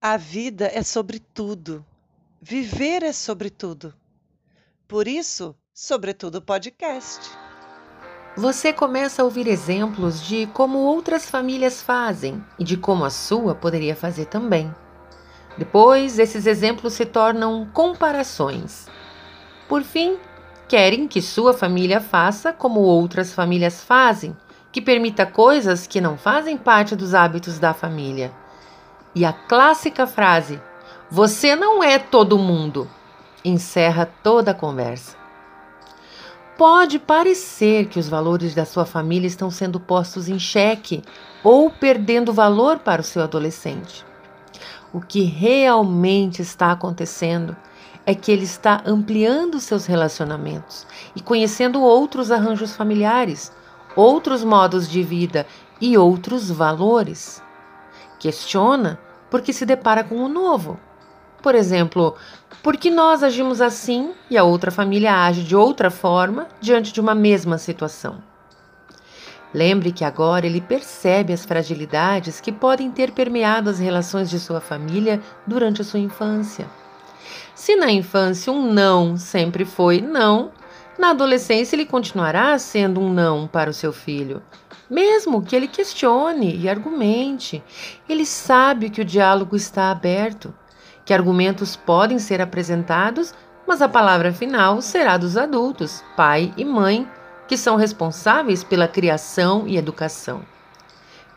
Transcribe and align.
A 0.00 0.16
vida 0.16 0.70
é 0.72 0.84
sobre 0.84 1.18
tudo. 1.18 1.84
Viver 2.40 3.02
é 3.02 3.12
sobre 3.12 3.50
tudo. 3.50 3.92
Por 4.86 5.08
isso, 5.08 5.56
Sobretudo 5.74 6.40
Podcast. 6.40 7.28
Você 8.36 8.72
começa 8.72 9.20
a 9.20 9.24
ouvir 9.24 9.48
exemplos 9.48 10.24
de 10.24 10.46
como 10.54 10.78
outras 10.78 11.28
famílias 11.28 11.82
fazem 11.82 12.40
e 12.60 12.62
de 12.62 12.76
como 12.76 13.04
a 13.04 13.10
sua 13.10 13.56
poderia 13.56 13.96
fazer 13.96 14.26
também. 14.26 14.72
Depois, 15.56 16.20
esses 16.20 16.46
exemplos 16.46 16.92
se 16.92 17.04
tornam 17.04 17.68
comparações. 17.74 18.86
Por 19.68 19.82
fim, 19.82 20.16
querem 20.68 21.08
que 21.08 21.20
sua 21.20 21.52
família 21.52 22.00
faça 22.00 22.52
como 22.52 22.78
outras 22.78 23.32
famílias 23.32 23.82
fazem, 23.82 24.36
que 24.70 24.80
permita 24.80 25.26
coisas 25.26 25.88
que 25.88 26.00
não 26.00 26.16
fazem 26.16 26.56
parte 26.56 26.94
dos 26.94 27.14
hábitos 27.14 27.58
da 27.58 27.74
família. 27.74 28.32
E 29.18 29.24
a 29.24 29.32
clássica 29.32 30.06
frase: 30.06 30.62
Você 31.10 31.56
não 31.56 31.82
é 31.82 31.98
todo 31.98 32.38
mundo, 32.38 32.88
encerra 33.44 34.08
toda 34.22 34.52
a 34.52 34.54
conversa. 34.54 35.16
Pode 36.56 37.00
parecer 37.00 37.86
que 37.86 37.98
os 37.98 38.08
valores 38.08 38.54
da 38.54 38.64
sua 38.64 38.86
família 38.86 39.26
estão 39.26 39.50
sendo 39.50 39.80
postos 39.80 40.28
em 40.28 40.38
xeque 40.38 41.02
ou 41.42 41.68
perdendo 41.68 42.32
valor 42.32 42.78
para 42.78 43.00
o 43.00 43.04
seu 43.04 43.20
adolescente. 43.20 44.06
O 44.92 45.00
que 45.00 45.22
realmente 45.22 46.40
está 46.40 46.70
acontecendo 46.70 47.56
é 48.06 48.14
que 48.14 48.30
ele 48.30 48.44
está 48.44 48.84
ampliando 48.86 49.58
seus 49.58 49.84
relacionamentos 49.84 50.86
e 51.16 51.20
conhecendo 51.20 51.82
outros 51.82 52.30
arranjos 52.30 52.76
familiares, 52.76 53.50
outros 53.96 54.44
modos 54.44 54.88
de 54.88 55.02
vida 55.02 55.44
e 55.80 55.98
outros 55.98 56.48
valores. 56.48 57.42
Questiona 58.20 59.00
porque 59.30 59.52
se 59.52 59.66
depara 59.66 60.02
com 60.04 60.16
o 60.16 60.28
novo. 60.28 60.78
Por 61.42 61.54
exemplo, 61.54 62.16
por 62.62 62.76
que 62.76 62.90
nós 62.90 63.22
agimos 63.22 63.60
assim 63.60 64.12
e 64.28 64.36
a 64.36 64.42
outra 64.42 64.70
família 64.70 65.24
age 65.24 65.44
de 65.44 65.54
outra 65.54 65.90
forma 65.90 66.48
diante 66.60 66.92
de 66.92 67.00
uma 67.00 67.14
mesma 67.14 67.58
situação? 67.58 68.18
Lembre 69.54 69.92
que 69.92 70.04
agora 70.04 70.46
ele 70.46 70.60
percebe 70.60 71.32
as 71.32 71.44
fragilidades 71.44 72.40
que 72.40 72.52
podem 72.52 72.90
ter 72.90 73.12
permeado 73.12 73.70
as 73.70 73.78
relações 73.78 74.28
de 74.28 74.38
sua 74.38 74.60
família 74.60 75.22
durante 75.46 75.80
a 75.80 75.84
sua 75.84 76.00
infância. 76.00 76.66
Se 77.54 77.74
na 77.74 77.90
infância 77.90 78.52
um 78.52 78.70
não 78.72 79.16
sempre 79.16 79.64
foi 79.64 80.00
não, 80.00 80.50
na 80.98 81.10
adolescência 81.10 81.76
ele 81.76 81.86
continuará 81.86 82.58
sendo 82.58 83.00
um 83.00 83.10
não 83.12 83.46
para 83.46 83.70
o 83.70 83.74
seu 83.74 83.92
filho, 83.92 84.42
mesmo 84.88 85.42
que 85.42 85.54
ele 85.54 85.68
questione 85.68 86.56
e 86.56 86.68
argumente. 86.68 87.62
Ele 88.08 88.24
sabe 88.24 88.90
que 88.90 89.00
o 89.00 89.04
diálogo 89.04 89.56
está 89.56 89.90
aberto, 89.90 90.54
que 91.04 91.12
argumentos 91.12 91.76
podem 91.76 92.18
ser 92.18 92.40
apresentados, 92.40 93.34
mas 93.66 93.82
a 93.82 93.88
palavra 93.88 94.32
final 94.32 94.80
será 94.80 95.16
dos 95.16 95.36
adultos, 95.36 96.02
pai 96.16 96.52
e 96.56 96.64
mãe, 96.64 97.06
que 97.46 97.56
são 97.56 97.76
responsáveis 97.76 98.64
pela 98.64 98.88
criação 98.88 99.66
e 99.66 99.76
educação. 99.76 100.42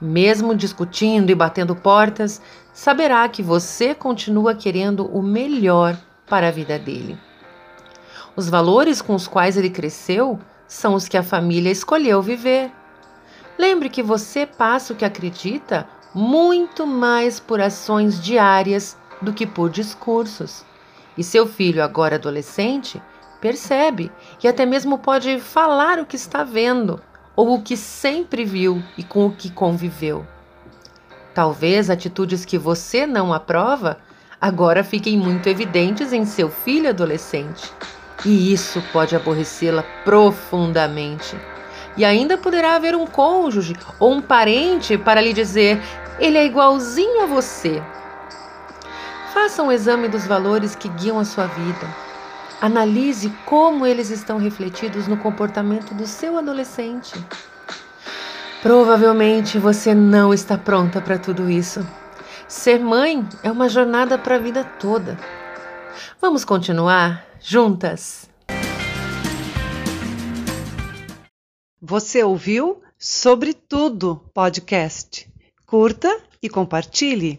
Mesmo 0.00 0.54
discutindo 0.54 1.30
e 1.30 1.34
batendo 1.34 1.76
portas, 1.76 2.40
saberá 2.72 3.28
que 3.28 3.42
você 3.42 3.94
continua 3.94 4.54
querendo 4.54 5.06
o 5.06 5.22
melhor 5.22 5.96
para 6.26 6.48
a 6.48 6.50
vida 6.50 6.78
dele. 6.78 7.18
Os 8.34 8.48
valores 8.48 9.02
com 9.02 9.14
os 9.14 9.28
quais 9.28 9.56
ele 9.56 9.68
cresceu 9.68 10.38
são 10.66 10.94
os 10.94 11.06
que 11.06 11.16
a 11.16 11.22
família 11.22 11.70
escolheu 11.70 12.22
viver. 12.22 12.72
Lembre 13.60 13.90
que 13.90 14.02
você 14.02 14.46
passa 14.46 14.94
o 14.94 14.96
que 14.96 15.04
acredita 15.04 15.86
muito 16.14 16.86
mais 16.86 17.38
por 17.38 17.60
ações 17.60 18.18
diárias 18.18 18.96
do 19.20 19.34
que 19.34 19.46
por 19.46 19.68
discursos. 19.68 20.64
E 21.14 21.22
seu 21.22 21.46
filho, 21.46 21.84
agora 21.84 22.14
adolescente, 22.14 23.02
percebe 23.38 24.10
e 24.42 24.48
até 24.48 24.64
mesmo 24.64 24.96
pode 24.96 25.38
falar 25.40 25.98
o 25.98 26.06
que 26.06 26.16
está 26.16 26.42
vendo 26.42 27.02
ou 27.36 27.52
o 27.52 27.62
que 27.62 27.76
sempre 27.76 28.46
viu 28.46 28.82
e 28.96 29.04
com 29.04 29.26
o 29.26 29.30
que 29.30 29.50
conviveu. 29.50 30.26
Talvez 31.34 31.90
atitudes 31.90 32.46
que 32.46 32.56
você 32.56 33.06
não 33.06 33.30
aprova 33.30 33.98
agora 34.40 34.82
fiquem 34.82 35.18
muito 35.18 35.50
evidentes 35.50 36.14
em 36.14 36.24
seu 36.24 36.48
filho 36.48 36.88
adolescente. 36.88 37.70
E 38.24 38.54
isso 38.54 38.82
pode 38.90 39.14
aborrecê-la 39.14 39.82
profundamente. 40.02 41.36
E 41.96 42.04
ainda 42.04 42.38
poderá 42.38 42.76
haver 42.76 42.94
um 42.94 43.06
cônjuge 43.06 43.74
ou 43.98 44.12
um 44.12 44.22
parente 44.22 44.96
para 44.96 45.20
lhe 45.20 45.32
dizer: 45.32 45.80
ele 46.18 46.38
é 46.38 46.44
igualzinho 46.44 47.22
a 47.22 47.26
você. 47.26 47.82
Faça 49.32 49.62
um 49.62 49.70
exame 49.70 50.08
dos 50.08 50.26
valores 50.26 50.74
que 50.74 50.88
guiam 50.88 51.18
a 51.18 51.24
sua 51.24 51.46
vida. 51.46 51.86
Analise 52.60 53.30
como 53.46 53.86
eles 53.86 54.10
estão 54.10 54.36
refletidos 54.36 55.08
no 55.08 55.16
comportamento 55.16 55.94
do 55.94 56.06
seu 56.06 56.36
adolescente. 56.36 57.14
Provavelmente 58.62 59.58
você 59.58 59.94
não 59.94 60.34
está 60.34 60.58
pronta 60.58 61.00
para 61.00 61.18
tudo 61.18 61.48
isso. 61.48 61.86
Ser 62.46 62.78
mãe 62.78 63.26
é 63.42 63.50
uma 63.50 63.68
jornada 63.68 64.18
para 64.18 64.34
a 64.34 64.38
vida 64.38 64.62
toda. 64.78 65.16
Vamos 66.20 66.44
continuar 66.44 67.24
juntas? 67.40 68.29
Você 71.82 72.22
ouviu 72.22 72.82
Sobre 72.98 73.54
Tudo 73.54 74.20
podcast. 74.34 75.26
Curta 75.64 76.20
e 76.42 76.48
compartilhe. 76.48 77.38